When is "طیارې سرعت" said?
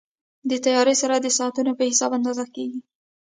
0.65-1.21